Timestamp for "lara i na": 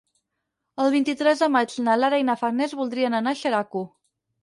2.01-2.39